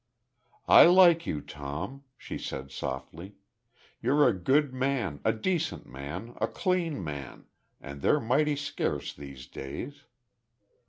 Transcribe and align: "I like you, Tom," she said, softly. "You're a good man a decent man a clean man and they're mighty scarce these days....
"I 0.67 0.85
like 0.87 1.27
you, 1.27 1.41
Tom," 1.41 2.05
she 2.17 2.39
said, 2.39 2.71
softly. 2.71 3.35
"You're 4.01 4.27
a 4.27 4.33
good 4.33 4.73
man 4.73 5.19
a 5.23 5.31
decent 5.31 5.85
man 5.85 6.33
a 6.41 6.47
clean 6.47 7.03
man 7.03 7.45
and 7.79 8.01
they're 8.01 8.19
mighty 8.19 8.55
scarce 8.55 9.13
these 9.13 9.45
days.... 9.45 10.05